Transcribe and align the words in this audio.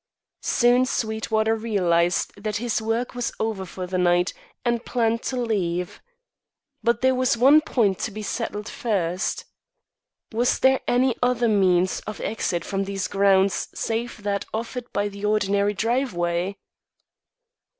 Soon 0.41 0.83
Sweetwater 0.87 1.55
realised 1.55 2.33
that 2.35 2.55
his 2.55 2.81
work 2.81 3.13
was 3.13 3.31
over 3.39 3.67
for 3.67 3.85
the 3.85 3.99
night 3.99 4.33
and 4.65 4.83
planned 4.83 5.21
to 5.21 5.35
leave. 5.39 6.01
But 6.81 7.01
there 7.01 7.13
was 7.13 7.37
one 7.37 7.61
point 7.61 7.99
to 7.99 8.09
be 8.09 8.23
settled 8.23 8.67
first. 8.67 9.45
Was 10.31 10.57
there 10.57 10.81
any 10.87 11.15
other 11.21 11.47
means 11.47 11.99
of 12.07 12.19
exit 12.19 12.65
from 12.65 12.85
these 12.85 13.07
grounds 13.07 13.67
save 13.75 14.23
that 14.23 14.43
offered 14.51 14.91
by 14.91 15.07
the 15.07 15.23
ordinary 15.23 15.75
driveway? 15.75 16.57